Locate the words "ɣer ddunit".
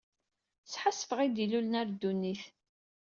1.79-2.43